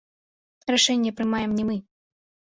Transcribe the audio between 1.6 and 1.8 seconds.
не мы.